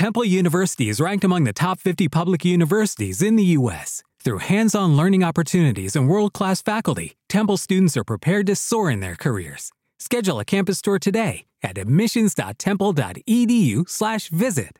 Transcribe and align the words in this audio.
Temple 0.00 0.24
University 0.24 0.88
is 0.88 0.96
ranked 0.98 1.24
among 1.24 1.44
the 1.44 1.52
top 1.52 1.78
50 1.78 2.08
public 2.08 2.42
universities 2.42 3.20
in 3.20 3.36
the 3.36 3.44
U.S. 3.58 4.02
Through 4.24 4.38
hands 4.38 4.74
on 4.74 4.96
learning 4.96 5.22
opportunities 5.22 5.94
and 5.94 6.08
world 6.08 6.32
class 6.32 6.62
faculty, 6.62 7.18
Temple 7.28 7.58
students 7.58 7.98
are 7.98 8.04
prepared 8.04 8.46
to 8.46 8.56
soar 8.56 8.90
in 8.90 9.00
their 9.00 9.14
careers. 9.14 9.72
Schedule 9.98 10.40
a 10.40 10.44
campus 10.46 10.80
tour 10.80 10.98
today 10.98 11.44
at 11.62 11.76
admissions.temple.edu/slash 11.76 14.30
visit. 14.30 14.78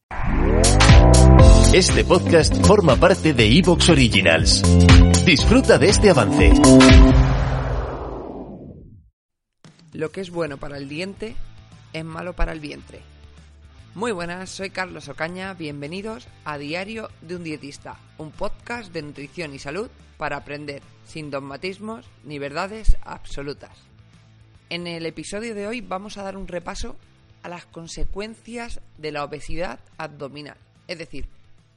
Este 1.74 2.02
podcast 2.02 2.66
forma 2.66 2.96
parte 2.96 3.34
de 3.34 3.58
Evox 3.58 3.90
Originals. 3.90 4.62
Disfruta 5.26 5.76
de 5.76 5.90
este 5.90 6.08
avance. 6.08 6.54
Lo 9.92 10.08
que 10.08 10.22
es 10.22 10.30
bueno 10.30 10.56
para 10.56 10.78
el 10.78 10.88
diente 10.88 11.36
es 11.92 12.04
malo 12.06 12.32
para 12.32 12.52
el 12.52 12.60
vientre. 12.60 13.02
Muy 13.96 14.12
buenas, 14.12 14.50
soy 14.50 14.70
Carlos 14.70 15.08
Ocaña, 15.08 15.52
bienvenidos 15.54 16.28
a 16.44 16.58
Diario 16.58 17.10
de 17.22 17.34
un 17.34 17.42
Dietista, 17.42 17.98
un 18.18 18.30
podcast 18.30 18.92
de 18.92 19.02
nutrición 19.02 19.52
y 19.52 19.58
salud 19.58 19.90
para 20.16 20.36
aprender 20.36 20.80
sin 21.04 21.28
dogmatismos 21.28 22.08
ni 22.22 22.38
verdades 22.38 22.96
absolutas. 23.02 23.76
En 24.68 24.86
el 24.86 25.06
episodio 25.06 25.56
de 25.56 25.66
hoy 25.66 25.80
vamos 25.80 26.18
a 26.18 26.22
dar 26.22 26.36
un 26.36 26.46
repaso 26.46 26.94
a 27.42 27.48
las 27.48 27.66
consecuencias 27.66 28.80
de 28.96 29.10
la 29.10 29.24
obesidad 29.24 29.80
abdominal, 29.98 30.58
es 30.86 30.98
decir, 30.98 31.26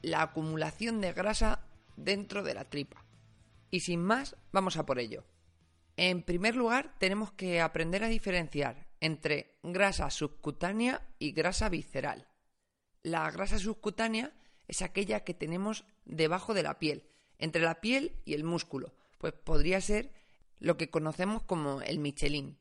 la 0.00 0.22
acumulación 0.22 1.00
de 1.00 1.12
grasa 1.14 1.58
dentro 1.96 2.44
de 2.44 2.54
la 2.54 2.64
tripa. 2.64 3.04
Y 3.72 3.80
sin 3.80 4.00
más, 4.00 4.36
vamos 4.52 4.76
a 4.76 4.86
por 4.86 5.00
ello. 5.00 5.24
En 5.96 6.22
primer 6.22 6.54
lugar, 6.54 6.94
tenemos 6.98 7.32
que 7.32 7.60
aprender 7.60 8.04
a 8.04 8.08
diferenciar 8.08 8.83
entre 9.00 9.58
grasa 9.62 10.10
subcutánea 10.10 11.06
y 11.18 11.32
grasa 11.32 11.68
visceral. 11.68 12.28
La 13.02 13.30
grasa 13.30 13.58
subcutánea 13.58 14.32
es 14.66 14.82
aquella 14.82 15.24
que 15.24 15.34
tenemos 15.34 15.84
debajo 16.04 16.54
de 16.54 16.62
la 16.62 16.78
piel, 16.78 17.04
entre 17.38 17.62
la 17.62 17.80
piel 17.80 18.16
y 18.24 18.34
el 18.34 18.44
músculo, 18.44 18.94
pues 19.18 19.32
podría 19.32 19.80
ser 19.80 20.12
lo 20.58 20.76
que 20.76 20.90
conocemos 20.90 21.42
como 21.42 21.82
el 21.82 21.98
Michelin. 21.98 22.58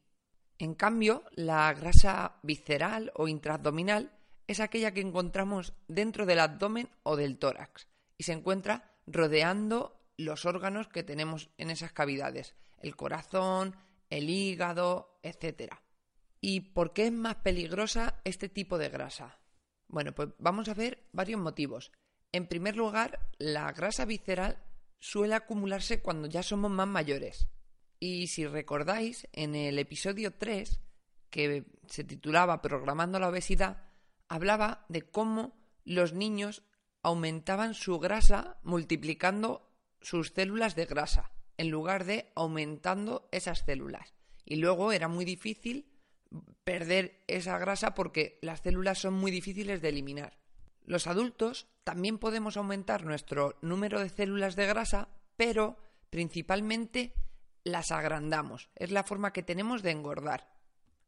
En 0.60 0.76
cambio, 0.76 1.24
la 1.32 1.74
grasa 1.74 2.40
visceral 2.44 3.12
o 3.16 3.28
intraabdominal 3.28 4.12
es 4.48 4.60
aquella 4.60 4.94
que 4.94 5.02
encontramos 5.02 5.74
dentro 5.88 6.26
del 6.26 6.40
abdomen 6.40 6.90
o 7.04 7.16
del 7.16 7.38
tórax 7.38 7.88
y 8.18 8.24
se 8.24 8.34
encuentra 8.34 8.92
rodeando 9.08 10.00
los 10.18 10.46
órganos 10.46 10.88
que 10.88 11.04
tenemos 11.04 11.50
en 11.58 11.70
esas 11.70 11.92
cavidades, 11.92 12.56
el 12.80 12.96
corazón, 12.96 13.76
el 14.10 14.30
hígado, 14.30 15.20
etcétera. 15.24 15.82
¿Y 16.46 16.60
por 16.60 16.92
qué 16.92 17.06
es 17.06 17.14
más 17.14 17.36
peligrosa 17.36 18.20
este 18.26 18.50
tipo 18.50 18.78
de 18.78 18.90
grasa? 18.90 19.40
Bueno, 19.88 20.12
pues 20.12 20.28
vamos 20.40 20.68
a 20.68 20.74
ver 20.74 21.08
varios 21.14 21.40
motivos. 21.40 21.94
En 22.34 22.48
primer 22.48 22.76
lugar, 22.76 23.30
la 23.38 23.72
grasa 23.72 24.04
visceral 24.04 24.62
suele 25.00 25.36
acumularse 25.36 26.02
cuando 26.02 26.28
ya 26.28 26.44
somos 26.44 26.70
más 26.70 26.90
mayores. 26.90 27.48
Y 27.98 28.28
si 28.28 28.46
recordáis, 28.46 29.26
en 29.32 29.56
el 29.56 29.80
episodio 29.80 30.34
3, 30.34 30.82
que 31.30 31.64
se 31.88 32.04
titulaba 32.04 32.62
Programando 32.62 33.20
la 33.20 33.30
obesidad, 33.30 33.78
hablaba 34.28 34.86
de 34.90 35.10
cómo 35.10 35.56
los 35.86 36.12
niños 36.12 36.64
aumentaban 37.04 37.74
su 37.74 38.00
grasa 38.00 38.60
multiplicando 38.64 39.72
sus 40.02 40.34
células 40.36 40.76
de 40.76 40.88
grasa, 40.88 41.32
en 41.56 41.70
lugar 41.70 42.04
de 42.04 42.34
aumentando 42.36 43.30
esas 43.32 43.60
células. 43.60 44.14
Y 44.44 44.58
luego 44.58 44.92
era 44.92 45.08
muy 45.08 45.24
difícil 45.24 45.93
perder 46.64 47.24
esa 47.28 47.58
grasa 47.58 47.94
porque 47.94 48.40
las 48.42 48.62
células 48.62 49.00
son 49.00 49.14
muy 49.14 49.32
difíciles 49.32 49.82
de 49.82 49.90
eliminar. 49.90 50.38
Los 50.86 51.08
adultos 51.08 51.68
también 51.84 52.18
podemos 52.18 52.58
aumentar 52.58 53.06
nuestro 53.06 53.58
número 53.62 54.00
de 54.00 54.10
células 54.10 54.56
de 54.56 54.68
grasa, 54.68 55.10
pero 55.38 55.78
principalmente 56.10 57.14
las 57.64 57.92
agrandamos. 57.92 58.70
Es 58.76 58.92
la 58.92 59.04
forma 59.04 59.34
que 59.34 59.44
tenemos 59.44 59.82
de 59.82 59.92
engordar. 59.92 60.54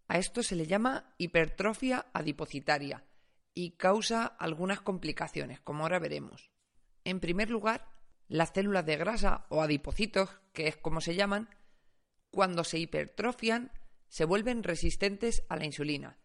A 0.07 0.17
esto 0.17 0.43
se 0.43 0.55
le 0.55 0.67
llama 0.67 1.13
hipertrofia 1.17 2.05
adipocitaria 2.13 3.03
y 3.53 3.71
causa 3.71 4.25
algunas 4.25 4.81
complicaciones, 4.81 5.59
como 5.61 5.83
ahora 5.83 5.99
veremos. 5.99 6.51
En 7.03 7.19
primer 7.19 7.49
lugar, 7.49 7.87
las 8.27 8.49
células 8.49 8.85
de 8.85 8.97
grasa 8.97 9.45
o 9.49 9.61
adipocitos, 9.61 10.29
que 10.53 10.67
es 10.67 10.77
como 10.77 11.01
se 11.01 11.15
llaman, 11.15 11.49
cuando 12.31 12.63
se 12.63 12.79
hipertrofian, 12.79 13.71
se 14.09 14.25
vuelven 14.25 14.63
resistentes 14.63 15.43
a 15.49 15.57
la 15.57 15.65
insulina. 15.65 16.17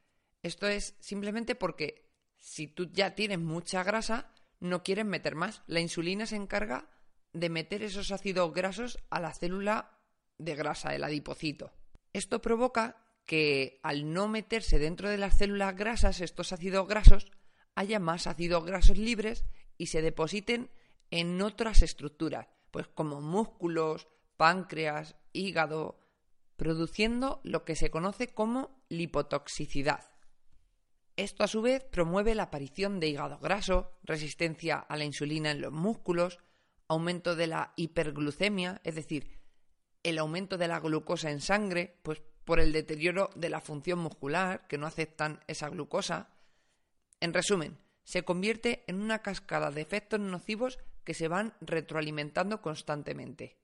Esto 0.42 0.66
es 0.68 0.94
simplemente 1.00 1.54
porque 1.54 2.10
si 2.38 2.66
tú 2.66 2.90
ya 2.92 3.14
tienes 3.14 3.38
mucha 3.38 3.82
grasa, 3.82 4.32
no 4.58 4.82
quieres 4.82 5.04
meter 5.04 5.34
más. 5.34 5.62
La 5.66 5.80
insulina 5.80 6.26
se 6.26 6.36
encarga 6.36 6.88
de 7.32 7.48
meter 7.48 7.82
esos 7.82 8.10
ácidos 8.10 8.52
grasos 8.52 8.98
a 9.10 9.20
la 9.20 9.32
célula 9.32 9.98
de 10.38 10.54
grasa, 10.54 10.94
el 10.94 11.04
adipocito. 11.04 11.72
Esto 12.12 12.40
provoca 12.40 13.04
que 13.26 13.78
al 13.82 14.12
no 14.12 14.26
meterse 14.26 14.78
dentro 14.78 15.08
de 15.08 15.18
las 15.18 15.38
células 15.38 15.76
grasas 15.76 16.20
estos 16.20 16.52
ácidos 16.52 16.88
grasos, 16.88 17.30
haya 17.74 18.00
más 18.00 18.26
ácidos 18.26 18.64
grasos 18.64 18.98
libres 18.98 19.44
y 19.78 19.86
se 19.86 20.02
depositen 20.02 20.70
en 21.10 21.40
otras 21.40 21.82
estructuras, 21.82 22.48
pues 22.70 22.88
como 22.88 23.20
músculos, 23.20 24.08
páncreas, 24.36 25.16
hígado, 25.32 25.99
produciendo 26.60 27.40
lo 27.42 27.64
que 27.64 27.74
se 27.74 27.90
conoce 27.90 28.34
como 28.34 28.84
lipotoxicidad. 28.90 30.12
Esto 31.16 31.42
a 31.42 31.48
su 31.48 31.62
vez 31.62 31.82
promueve 31.84 32.34
la 32.34 32.42
aparición 32.42 33.00
de 33.00 33.08
hígado 33.08 33.38
graso, 33.38 33.96
resistencia 34.02 34.76
a 34.76 34.98
la 34.98 35.04
insulina 35.04 35.52
en 35.52 35.62
los 35.62 35.72
músculos, 35.72 36.38
aumento 36.86 37.34
de 37.34 37.46
la 37.46 37.72
hiperglucemia, 37.76 38.82
es 38.84 38.94
decir, 38.94 39.40
el 40.02 40.18
aumento 40.18 40.58
de 40.58 40.68
la 40.68 40.80
glucosa 40.80 41.30
en 41.30 41.40
sangre, 41.40 41.98
pues 42.02 42.20
por 42.44 42.60
el 42.60 42.72
deterioro 42.72 43.30
de 43.34 43.48
la 43.48 43.62
función 43.62 43.98
muscular, 43.98 44.66
que 44.66 44.76
no 44.76 44.86
aceptan 44.86 45.40
esa 45.46 45.70
glucosa. 45.70 46.28
En 47.20 47.32
resumen, 47.32 47.78
se 48.04 48.22
convierte 48.22 48.84
en 48.86 49.00
una 49.00 49.20
cascada 49.22 49.70
de 49.70 49.80
efectos 49.80 50.20
nocivos 50.20 50.78
que 51.04 51.14
se 51.14 51.26
van 51.26 51.54
retroalimentando 51.62 52.60
constantemente. 52.60 53.56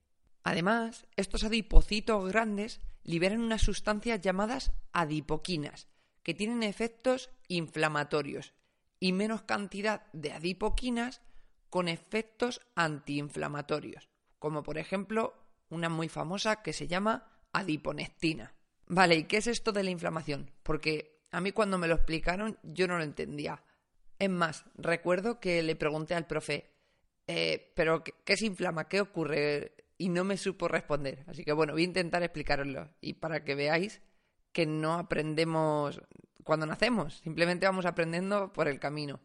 Además, 0.46 1.08
estos 1.16 1.42
adipocitos 1.42 2.24
grandes 2.28 2.80
liberan 3.02 3.40
unas 3.40 3.62
sustancias 3.62 4.20
llamadas 4.20 4.70
adipoquinas, 4.92 5.88
que 6.22 6.34
tienen 6.34 6.62
efectos 6.62 7.30
inflamatorios, 7.48 8.54
y 9.00 9.12
menos 9.12 9.42
cantidad 9.42 10.06
de 10.12 10.30
adipoquinas 10.30 11.20
con 11.68 11.88
efectos 11.88 12.60
antiinflamatorios, 12.76 14.08
como 14.38 14.62
por 14.62 14.78
ejemplo 14.78 15.34
una 15.68 15.88
muy 15.88 16.08
famosa 16.08 16.62
que 16.62 16.72
se 16.72 16.86
llama 16.86 17.28
adiponectina. 17.52 18.54
Vale, 18.86 19.16
¿y 19.16 19.24
qué 19.24 19.38
es 19.38 19.48
esto 19.48 19.72
de 19.72 19.82
la 19.82 19.90
inflamación? 19.90 20.52
Porque 20.62 21.26
a 21.32 21.40
mí 21.40 21.50
cuando 21.50 21.76
me 21.76 21.88
lo 21.88 21.96
explicaron 21.96 22.56
yo 22.62 22.86
no 22.86 22.98
lo 22.98 23.02
entendía. 23.02 23.64
Es 24.16 24.30
más, 24.30 24.64
recuerdo 24.76 25.40
que 25.40 25.64
le 25.64 25.74
pregunté 25.74 26.14
al 26.14 26.28
profe, 26.28 26.70
eh, 27.26 27.72
¿pero 27.74 28.04
qué, 28.04 28.14
qué 28.24 28.36
se 28.36 28.46
inflama? 28.46 28.88
¿Qué 28.88 29.00
ocurre? 29.00 29.85
Y 29.98 30.08
no 30.08 30.24
me 30.24 30.36
supo 30.36 30.68
responder. 30.68 31.24
Así 31.26 31.44
que 31.44 31.52
bueno, 31.52 31.72
voy 31.72 31.82
a 31.82 31.86
intentar 31.86 32.22
explicaroslo 32.22 32.90
y 33.00 33.14
para 33.14 33.44
que 33.44 33.54
veáis 33.54 34.02
que 34.52 34.66
no 34.66 34.94
aprendemos 34.94 36.00
cuando 36.44 36.66
nacemos, 36.66 37.18
simplemente 37.18 37.66
vamos 37.66 37.86
aprendiendo 37.86 38.52
por 38.52 38.68
el 38.68 38.78
camino. 38.78 39.20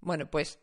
Bueno, 0.00 0.30
pues 0.30 0.58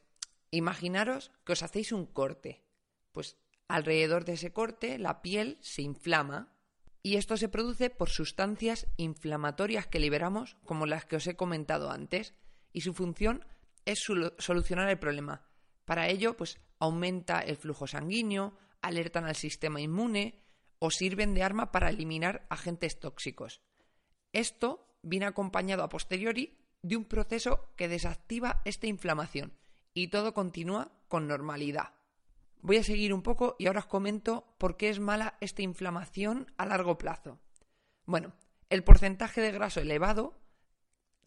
imaginaros 0.51 1.31
que 1.45 1.53
os 1.53 1.63
hacéis 1.63 1.91
un 1.91 2.05
corte. 2.05 2.65
Pues 3.11 3.37
alrededor 3.67 4.25
de 4.25 4.33
ese 4.33 4.51
corte 4.51 4.97
la 4.99 5.21
piel 5.21 5.57
se 5.61 5.81
inflama 5.81 6.53
y 7.01 7.17
esto 7.17 7.37
se 7.37 7.49
produce 7.49 7.89
por 7.89 8.09
sustancias 8.09 8.87
inflamatorias 8.97 9.87
que 9.87 9.99
liberamos 9.99 10.57
como 10.65 10.85
las 10.85 11.05
que 11.05 11.15
os 11.15 11.27
he 11.27 11.35
comentado 11.35 11.91
antes 11.91 12.33
y 12.73 12.81
su 12.81 12.93
función 12.93 13.45
es 13.85 13.99
solucionar 13.99 14.89
el 14.89 14.99
problema. 14.99 15.45
Para 15.85 16.09
ello, 16.09 16.35
pues 16.35 16.59
aumenta 16.79 17.39
el 17.39 17.57
flujo 17.57 17.87
sanguíneo, 17.87 18.57
alertan 18.87 19.25
al 19.25 19.35
sistema 19.35 19.81
inmune 19.81 20.41
o 20.79 20.91
sirven 20.91 21.33
de 21.33 21.43
arma 21.43 21.71
para 21.71 21.89
eliminar 21.89 22.45
agentes 22.49 22.99
tóxicos. 22.99 23.61
Esto 24.33 24.87
viene 25.01 25.25
acompañado 25.25 25.83
a 25.83 25.89
posteriori 25.89 26.57
de 26.81 26.97
un 26.97 27.05
proceso 27.05 27.73
que 27.75 27.87
desactiva 27.87 28.61
esta 28.65 28.87
inflamación 28.87 29.53
y 29.93 30.09
todo 30.09 30.33
continúa 30.33 30.91
con 31.07 31.27
normalidad. 31.27 31.93
Voy 32.61 32.77
a 32.77 32.83
seguir 32.83 33.13
un 33.13 33.21
poco 33.21 33.55
y 33.57 33.67
ahora 33.67 33.81
os 33.81 33.85
comento 33.85 34.55
por 34.57 34.77
qué 34.77 34.89
es 34.89 34.99
mala 34.99 35.37
esta 35.39 35.61
inflamación 35.61 36.51
a 36.57 36.65
largo 36.65 36.97
plazo. 36.97 37.39
Bueno, 38.05 38.33
el 38.69 38.83
porcentaje 38.83 39.41
de 39.41 39.51
graso 39.51 39.79
elevado 39.79 40.37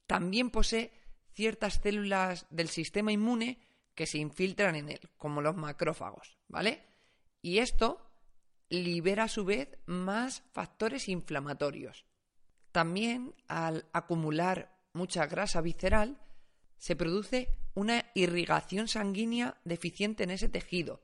también 0.06 0.50
posee 0.50 0.92
ciertas 1.32 1.80
células 1.82 2.46
del 2.50 2.68
sistema 2.68 3.12
inmune 3.12 3.60
que 3.94 4.06
se 4.06 4.18
infiltran 4.18 4.76
en 4.76 4.88
él, 4.90 5.10
como 5.16 5.40
los 5.40 5.56
macrófagos, 5.56 6.38
¿vale? 6.48 6.84
Y 7.40 7.58
esto 7.58 8.08
libera 8.68 9.24
a 9.24 9.28
su 9.28 9.44
vez 9.44 9.78
más 9.86 10.42
factores 10.52 11.08
inflamatorios. 11.08 12.04
También 12.72 13.34
al 13.46 13.86
acumular 13.92 14.78
mucha 14.92 15.26
grasa 15.26 15.60
visceral, 15.60 16.18
se 16.76 16.96
produce 16.96 17.48
una 17.74 18.04
irrigación 18.14 18.88
sanguínea 18.88 19.56
deficiente 19.64 20.24
en 20.24 20.30
ese 20.30 20.48
tejido, 20.48 21.00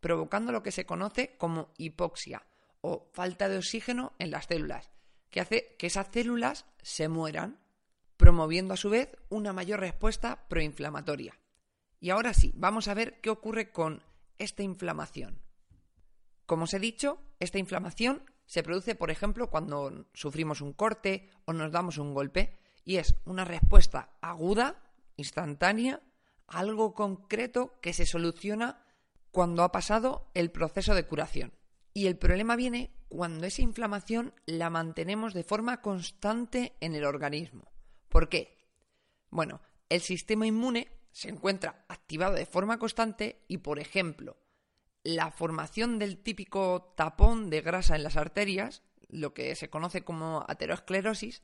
provocando 0.00 0.52
lo 0.52 0.62
que 0.62 0.72
se 0.72 0.86
conoce 0.86 1.36
como 1.36 1.72
hipoxia 1.78 2.46
o 2.80 3.10
falta 3.12 3.48
de 3.48 3.58
oxígeno 3.58 4.12
en 4.18 4.30
las 4.30 4.46
células, 4.46 4.90
que 5.30 5.40
hace 5.40 5.76
que 5.78 5.86
esas 5.86 6.08
células 6.12 6.66
se 6.82 7.08
mueran, 7.08 7.58
promoviendo 8.16 8.74
a 8.74 8.78
su 8.78 8.90
vez 8.90 9.10
una 9.28 9.52
mayor 9.52 9.80
respuesta 9.80 10.46
proinflamatoria. 10.48 11.38
Y 12.00 12.10
ahora 12.10 12.32
sí, 12.34 12.52
vamos 12.54 12.88
a 12.88 12.94
ver 12.94 13.20
qué 13.20 13.30
ocurre 13.30 13.70
con 13.72 14.02
esta 14.38 14.62
inflamación. 14.62 15.40
Como 16.50 16.64
os 16.64 16.74
he 16.74 16.82
dicho, 16.82 17.22
esta 17.38 17.62
inflamación 17.62 18.26
se 18.44 18.64
produce, 18.64 18.96
por 18.96 19.12
ejemplo, 19.12 19.50
cuando 19.50 20.10
sufrimos 20.14 20.60
un 20.60 20.72
corte 20.72 21.30
o 21.44 21.52
nos 21.52 21.70
damos 21.70 21.96
un 21.96 22.12
golpe, 22.12 22.58
y 22.82 22.96
es 22.96 23.14
una 23.24 23.44
respuesta 23.44 24.18
aguda, 24.20 24.82
instantánea, 25.14 26.02
algo 26.48 26.92
concreto 26.92 27.78
que 27.80 27.92
se 27.92 28.04
soluciona 28.04 28.84
cuando 29.30 29.62
ha 29.62 29.70
pasado 29.70 30.32
el 30.34 30.50
proceso 30.50 30.96
de 30.96 31.06
curación. 31.06 31.52
Y 31.94 32.08
el 32.08 32.18
problema 32.18 32.56
viene 32.56 32.98
cuando 33.06 33.46
esa 33.46 33.62
inflamación 33.62 34.34
la 34.44 34.70
mantenemos 34.70 35.34
de 35.34 35.44
forma 35.44 35.80
constante 35.80 36.74
en 36.80 36.96
el 36.96 37.04
organismo. 37.04 37.70
¿Por 38.08 38.28
qué? 38.28 38.58
Bueno, 39.30 39.60
el 39.88 40.00
sistema 40.00 40.48
inmune 40.48 40.90
se 41.12 41.28
encuentra 41.28 41.84
activado 41.86 42.34
de 42.34 42.46
forma 42.46 42.80
constante 42.80 43.44
y, 43.46 43.58
por 43.58 43.78
ejemplo, 43.78 44.36
la 45.02 45.30
formación 45.30 45.98
del 45.98 46.18
típico 46.18 46.94
tapón 46.96 47.50
de 47.50 47.62
grasa 47.62 47.96
en 47.96 48.02
las 48.02 48.16
arterias, 48.16 48.82
lo 49.08 49.34
que 49.34 49.54
se 49.54 49.70
conoce 49.70 50.02
como 50.02 50.44
aterosclerosis, 50.48 51.42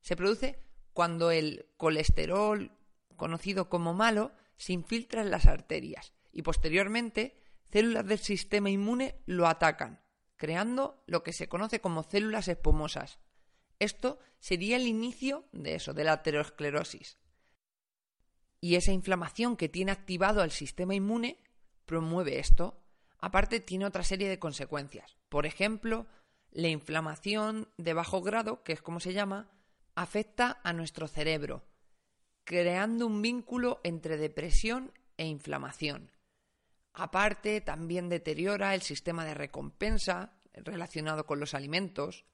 se 0.00 0.16
produce 0.16 0.58
cuando 0.92 1.30
el 1.30 1.68
colesterol, 1.76 2.72
conocido 3.16 3.68
como 3.68 3.94
malo, 3.94 4.32
se 4.56 4.72
infiltra 4.72 5.22
en 5.22 5.30
las 5.30 5.46
arterias 5.46 6.12
y 6.32 6.42
posteriormente 6.42 7.38
células 7.70 8.06
del 8.06 8.18
sistema 8.18 8.70
inmune 8.70 9.22
lo 9.26 9.46
atacan, 9.46 10.00
creando 10.36 11.02
lo 11.06 11.22
que 11.22 11.32
se 11.32 11.48
conoce 11.48 11.80
como 11.80 12.02
células 12.02 12.48
espumosas. 12.48 13.18
Esto 13.78 14.18
sería 14.38 14.76
el 14.76 14.86
inicio 14.86 15.48
de 15.52 15.74
eso, 15.74 15.92
de 15.92 16.04
la 16.04 16.12
aterosclerosis. 16.12 17.18
Y 18.60 18.76
esa 18.76 18.92
inflamación 18.92 19.56
que 19.56 19.68
tiene 19.68 19.92
activado 19.92 20.40
al 20.40 20.50
sistema 20.50 20.94
inmune 20.94 21.42
promueve 21.84 22.38
esto. 22.38 22.82
Aparte 23.26 23.58
tiene 23.58 23.86
otra 23.86 24.04
serie 24.04 24.28
de 24.28 24.38
consecuencias. 24.38 25.16
Por 25.28 25.46
ejemplo, 25.46 26.06
la 26.52 26.68
inflamación 26.68 27.68
de 27.76 27.92
bajo 27.92 28.22
grado, 28.22 28.62
que 28.62 28.72
es 28.72 28.80
como 28.80 29.00
se 29.00 29.14
llama, 29.14 29.50
afecta 29.96 30.60
a 30.62 30.72
nuestro 30.72 31.08
cerebro, 31.08 31.64
creando 32.44 33.04
un 33.04 33.20
vínculo 33.22 33.80
entre 33.82 34.16
depresión 34.16 34.92
e 35.16 35.26
inflamación. 35.26 36.12
Aparte, 36.92 37.60
también 37.60 38.08
deteriora 38.08 38.76
el 38.76 38.82
sistema 38.82 39.24
de 39.24 39.34
recompensa 39.34 40.38
relacionado 40.54 41.26
con 41.26 41.40
los 41.40 41.54
alimentos 41.54 42.26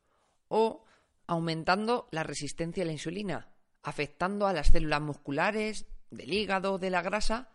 o 0.48 0.84
aumentando 1.26 2.06
la 2.10 2.22
resistencia 2.22 2.82
a 2.82 2.86
la 2.86 2.92
insulina, 2.92 3.48
afectando 3.82 4.46
a 4.46 4.52
las 4.52 4.66
células 4.66 5.00
musculares, 5.00 5.86
del 6.10 6.34
hígado, 6.34 6.76
de 6.76 6.90
la 6.90 7.00
grasa, 7.00 7.51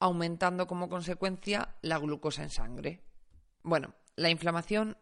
aumentando 0.00 0.66
como 0.66 0.88
consecuencia 0.88 1.76
la 1.82 1.98
glucosa 1.98 2.42
en 2.42 2.50
sangre. 2.50 3.02
Bueno, 3.62 3.94
la 4.16 4.30
inflamación 4.30 4.96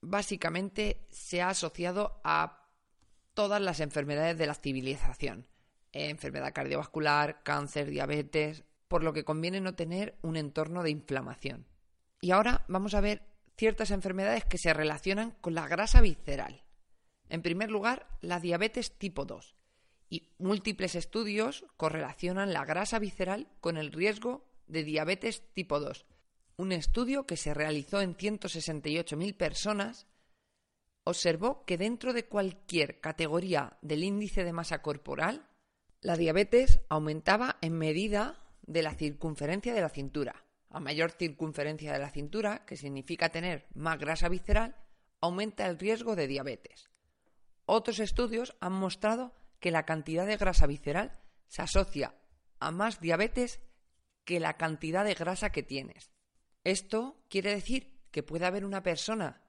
básicamente 0.00 1.06
se 1.10 1.42
ha 1.42 1.50
asociado 1.50 2.20
a 2.24 2.68
todas 3.34 3.60
las 3.60 3.80
enfermedades 3.80 4.38
de 4.38 4.46
la 4.46 4.54
civilización, 4.54 5.46
enfermedad 5.92 6.52
cardiovascular, 6.52 7.42
cáncer, 7.42 7.88
diabetes, 7.88 8.64
por 8.88 9.04
lo 9.04 9.12
que 9.12 9.24
conviene 9.24 9.60
no 9.60 9.74
tener 9.74 10.18
un 10.22 10.36
entorno 10.36 10.82
de 10.82 10.90
inflamación. 10.90 11.66
Y 12.20 12.30
ahora 12.32 12.64
vamos 12.68 12.94
a 12.94 13.00
ver 13.00 13.22
ciertas 13.56 13.90
enfermedades 13.90 14.44
que 14.44 14.58
se 14.58 14.72
relacionan 14.72 15.32
con 15.40 15.54
la 15.54 15.68
grasa 15.68 16.00
visceral. 16.00 16.64
En 17.28 17.42
primer 17.42 17.70
lugar, 17.70 18.06
la 18.20 18.40
diabetes 18.40 18.98
tipo 18.98 19.24
2. 19.24 19.57
Y 20.08 20.30
múltiples 20.38 20.94
estudios 20.94 21.64
correlacionan 21.76 22.52
la 22.52 22.64
grasa 22.64 22.98
visceral 22.98 23.48
con 23.60 23.76
el 23.76 23.92
riesgo 23.92 24.44
de 24.66 24.84
diabetes 24.84 25.42
tipo 25.52 25.80
2. 25.80 26.06
Un 26.56 26.72
estudio 26.72 27.26
que 27.26 27.36
se 27.36 27.54
realizó 27.54 28.00
en 28.00 28.16
168.000 28.16 29.36
personas 29.36 30.06
observó 31.04 31.64
que 31.64 31.78
dentro 31.78 32.12
de 32.12 32.26
cualquier 32.26 33.00
categoría 33.00 33.78
del 33.80 34.04
índice 34.04 34.44
de 34.44 34.52
masa 34.52 34.82
corporal, 34.82 35.48
la 36.00 36.16
diabetes 36.16 36.80
aumentaba 36.88 37.56
en 37.62 37.78
medida 37.78 38.44
de 38.62 38.82
la 38.82 38.94
circunferencia 38.94 39.72
de 39.72 39.80
la 39.80 39.88
cintura. 39.88 40.44
A 40.70 40.80
mayor 40.80 41.12
circunferencia 41.12 41.92
de 41.92 41.98
la 41.98 42.10
cintura, 42.10 42.66
que 42.66 42.76
significa 42.76 43.30
tener 43.30 43.66
más 43.74 43.98
grasa 43.98 44.28
visceral, 44.28 44.76
aumenta 45.20 45.66
el 45.66 45.78
riesgo 45.78 46.14
de 46.14 46.26
diabetes. 46.26 46.90
Otros 47.64 48.00
estudios 48.00 48.54
han 48.60 48.74
mostrado 48.74 49.32
que 49.60 49.70
la 49.70 49.84
cantidad 49.84 50.26
de 50.26 50.36
grasa 50.36 50.66
visceral 50.66 51.18
se 51.46 51.62
asocia 51.62 52.14
a 52.60 52.70
más 52.70 53.00
diabetes 53.00 53.60
que 54.24 54.40
la 54.40 54.56
cantidad 54.56 55.04
de 55.04 55.14
grasa 55.14 55.50
que 55.50 55.62
tienes. 55.62 56.12
Esto 56.64 57.24
quiere 57.28 57.54
decir 57.54 57.98
que 58.10 58.22
puede 58.22 58.46
haber 58.46 58.64
una 58.64 58.82
persona 58.82 59.42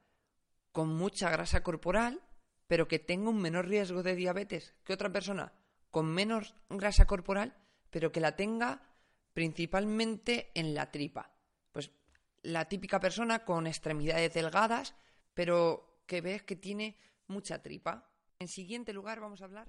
con 0.72 0.88
mucha 0.88 1.30
grasa 1.30 1.62
corporal, 1.62 2.22
pero 2.66 2.88
que 2.88 2.98
tenga 2.98 3.30
un 3.30 3.40
menor 3.40 3.68
riesgo 3.68 4.02
de 4.02 4.14
diabetes 4.14 4.74
que 4.84 4.92
otra 4.92 5.12
persona 5.12 5.52
con 5.90 6.06
menos 6.06 6.54
grasa 6.68 7.06
corporal, 7.06 7.56
pero 7.90 8.12
que 8.12 8.20
la 8.20 8.36
tenga 8.36 8.82
principalmente 9.32 10.50
en 10.54 10.74
la 10.74 10.90
tripa. 10.90 11.34
Pues 11.72 11.90
la 12.42 12.68
típica 12.68 13.00
persona 13.00 13.44
con 13.44 13.66
extremidades 13.66 14.32
delgadas, 14.32 14.94
pero 15.34 16.02
que 16.06 16.20
ves 16.20 16.42
que 16.42 16.56
tiene 16.56 16.96
mucha 17.26 17.62
tripa. 17.62 18.08
En 18.38 18.48
siguiente 18.48 18.92
lugar 18.92 19.20
vamos 19.20 19.42
a 19.42 19.44
hablar. 19.44 19.68